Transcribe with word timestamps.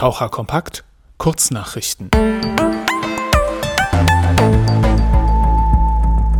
Taucher 0.00 0.30
Kompakt 0.30 0.82
Kurznachrichten. 1.18 2.08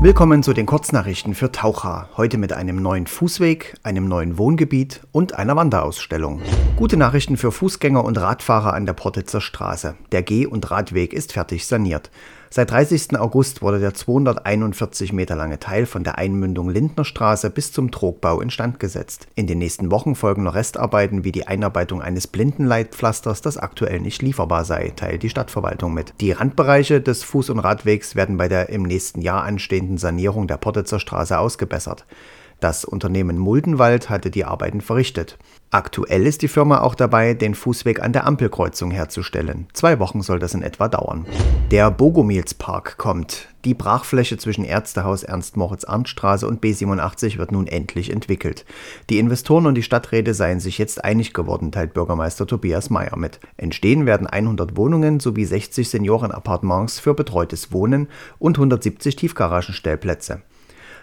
Willkommen 0.00 0.42
zu 0.42 0.54
den 0.54 0.64
Kurznachrichten 0.64 1.34
für 1.34 1.52
Taucher. 1.52 2.08
Heute 2.16 2.38
mit 2.38 2.54
einem 2.54 2.80
neuen 2.80 3.06
Fußweg, 3.06 3.74
einem 3.82 4.08
neuen 4.08 4.38
Wohngebiet 4.38 5.02
und 5.12 5.34
einer 5.34 5.56
Wanderausstellung. 5.56 6.40
Gute 6.76 6.96
Nachrichten 6.96 7.36
für 7.36 7.52
Fußgänger 7.52 8.02
und 8.02 8.16
Radfahrer 8.16 8.72
an 8.72 8.86
der 8.86 8.94
Portitzer 8.94 9.42
Straße. 9.42 9.94
Der 10.10 10.22
Geh- 10.22 10.46
und 10.46 10.70
Radweg 10.70 11.12
ist 11.12 11.34
fertig 11.34 11.66
saniert. 11.66 12.10
Seit 12.52 12.72
30. 12.72 13.16
August 13.16 13.62
wurde 13.62 13.78
der 13.78 13.94
241 13.94 15.12
Meter 15.12 15.36
lange 15.36 15.60
Teil 15.60 15.86
von 15.86 16.02
der 16.02 16.18
Einmündung 16.18 16.68
Lindner 16.68 17.04
Straße 17.04 17.48
bis 17.48 17.70
zum 17.70 17.92
Trogbau 17.92 18.40
instand 18.40 18.80
gesetzt. 18.80 19.28
In 19.36 19.46
den 19.46 19.58
nächsten 19.58 19.92
Wochen 19.92 20.16
folgen 20.16 20.42
noch 20.42 20.56
Restarbeiten 20.56 21.22
wie 21.22 21.30
die 21.30 21.46
Einarbeitung 21.46 22.02
eines 22.02 22.26
Blindenleitpflasters, 22.26 23.40
das 23.40 23.56
aktuell 23.56 24.00
nicht 24.00 24.20
lieferbar 24.20 24.64
sei, 24.64 24.92
teilt 24.96 25.22
die 25.22 25.30
Stadtverwaltung 25.30 25.94
mit. 25.94 26.12
Die 26.20 26.32
Randbereiche 26.32 27.00
des 27.00 27.24
Fuß- 27.24 27.52
und 27.52 27.60
Radwegs 27.60 28.16
werden 28.16 28.36
bei 28.36 28.48
der 28.48 28.68
im 28.70 28.82
nächsten 28.82 29.22
Jahr 29.22 29.44
anstehenden 29.44 29.96
Sanierung 29.96 30.48
der 30.48 30.56
Portitzer 30.56 30.98
Straße 30.98 31.38
ausgebessert. 31.38 32.04
Das 32.60 32.84
Unternehmen 32.84 33.38
Muldenwald 33.38 34.10
hatte 34.10 34.30
die 34.30 34.44
Arbeiten 34.44 34.82
verrichtet. 34.82 35.38
Aktuell 35.70 36.26
ist 36.26 36.42
die 36.42 36.48
Firma 36.48 36.82
auch 36.82 36.94
dabei, 36.94 37.32
den 37.32 37.54
Fußweg 37.54 38.02
an 38.02 38.12
der 38.12 38.26
Ampelkreuzung 38.26 38.90
herzustellen. 38.90 39.66
Zwei 39.72 39.98
Wochen 39.98 40.20
soll 40.20 40.38
das 40.38 40.52
in 40.52 40.62
etwa 40.62 40.88
dauern. 40.88 41.24
Der 41.70 41.90
Bogomilspark 41.90 42.98
kommt. 42.98 43.48
Die 43.64 43.72
Brachfläche 43.72 44.36
zwischen 44.36 44.64
Ärztehaus 44.64 45.22
Ernst-Moritz-Arndt-Straße 45.22 46.46
und 46.46 46.62
B87 46.62 47.38
wird 47.38 47.52
nun 47.52 47.66
endlich 47.66 48.10
entwickelt. 48.10 48.66
Die 49.08 49.18
Investoren 49.18 49.66
und 49.66 49.74
die 49.76 49.82
Stadträte 49.82 50.34
seien 50.34 50.60
sich 50.60 50.76
jetzt 50.76 51.02
einig 51.02 51.32
geworden, 51.32 51.72
teilt 51.72 51.94
Bürgermeister 51.94 52.46
Tobias 52.46 52.90
Mayer 52.90 53.16
mit. 53.16 53.40
Entstehen 53.56 54.04
werden 54.04 54.26
100 54.26 54.76
Wohnungen 54.76 55.18
sowie 55.18 55.46
60 55.46 55.88
Seniorenappartements 55.88 56.98
für 56.98 57.14
betreutes 57.14 57.72
Wohnen 57.72 58.08
und 58.38 58.58
170 58.58 59.16
Tiefgaragenstellplätze. 59.16 60.42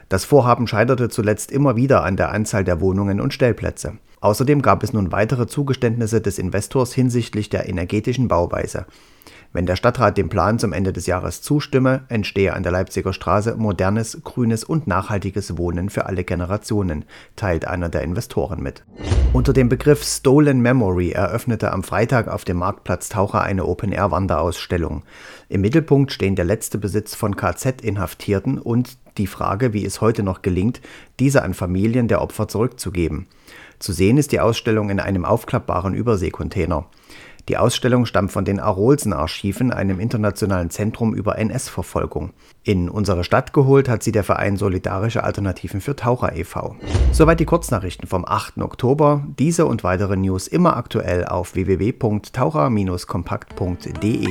Das 0.09 0.23
Vorhaben 0.23 0.67
scheiterte 0.67 1.09
zuletzt 1.09 1.51
immer 1.51 1.75
wieder 1.75 2.03
an 2.03 2.15
der 2.15 2.31
Anzahl 2.31 2.63
der 2.63 2.79
Wohnungen 2.79 3.19
und 3.19 3.33
Stellplätze. 3.33 3.93
Außerdem 4.21 4.61
gab 4.61 4.83
es 4.83 4.93
nun 4.93 5.11
weitere 5.11 5.47
Zugeständnisse 5.47 6.21
des 6.21 6.39
Investors 6.39 6.93
hinsichtlich 6.93 7.49
der 7.49 7.67
energetischen 7.69 8.27
Bauweise. 8.27 8.85
Wenn 9.57 9.65
der 9.65 9.75
Stadtrat 9.75 10.19
dem 10.19 10.29
Plan 10.29 10.59
zum 10.59 10.71
Ende 10.71 10.93
des 10.93 11.07
Jahres 11.07 11.41
zustimme, 11.41 12.03
entstehe 12.09 12.53
an 12.53 12.61
der 12.61 12.71
Leipziger 12.71 13.11
Straße 13.11 13.55
modernes, 13.55 14.21
grünes 14.23 14.63
und 14.63 14.85
nachhaltiges 14.85 15.57
Wohnen 15.57 15.89
für 15.89 16.05
alle 16.05 16.23
Generationen, 16.23 17.05
teilt 17.35 17.65
einer 17.65 17.89
der 17.89 18.03
Investoren 18.03 18.61
mit. 18.61 18.83
Unter 19.33 19.53
dem 19.53 19.67
Begriff 19.67 20.03
Stolen 20.03 20.59
Memory 20.61 21.09
eröffnete 21.09 21.71
am 21.71 21.81
Freitag 21.81 22.27
auf 22.27 22.45
dem 22.45 22.57
Marktplatz 22.57 23.09
Taucher 23.09 23.41
eine 23.41 23.65
Open-Air-Wanderausstellung. 23.65 25.01
Im 25.49 25.61
Mittelpunkt 25.61 26.11
stehen 26.11 26.35
der 26.35 26.45
letzte 26.45 26.77
Besitz 26.77 27.15
von 27.15 27.35
KZ-Inhaftierten 27.35 28.59
und 28.59 28.99
die 29.17 29.25
Frage, 29.25 29.73
wie 29.73 29.85
es 29.85 30.01
heute 30.01 30.21
noch 30.21 30.43
gelingt, 30.43 30.81
diese 31.19 31.41
an 31.41 31.55
Familien 31.55 32.07
der 32.07 32.21
Opfer 32.21 32.47
zurückzugeben. 32.47 33.25
Zu 33.79 33.91
sehen 33.91 34.19
ist 34.19 34.31
die 34.33 34.39
Ausstellung 34.39 34.91
in 34.91 34.99
einem 34.99 35.25
aufklappbaren 35.25 35.95
Überseekontainer. 35.95 36.85
Die 37.47 37.57
Ausstellung 37.57 38.05
stammt 38.05 38.33
von 38.33 38.43
den 38.43 38.59
Arolsen-Archiven, 38.59 39.71
einem 39.71 40.01
internationalen 40.01 40.69
Zentrum 40.69 41.15
über 41.15 41.37
NS-Verfolgung. 41.37 42.33
In 42.63 42.89
unsere 42.89 43.23
Stadt 43.23 43.53
geholt 43.53 43.87
hat 43.87 44.03
sie 44.03 44.11
der 44.11 44.25
Verein 44.25 44.57
Solidarische 44.57 45.23
Alternativen 45.23 45.79
für 45.79 45.95
Taucher 45.95 46.35
e.V. 46.35 46.75
Soweit 47.13 47.39
die 47.39 47.45
Kurznachrichten 47.45 48.05
vom 48.07 48.25
8. 48.25 48.57
Oktober. 48.57 49.25
Diese 49.39 49.65
und 49.65 49.85
weitere 49.85 50.17
News 50.17 50.47
immer 50.47 50.75
aktuell 50.75 51.23
auf 51.25 51.55
www.taucher-kompakt.de. 51.55 54.27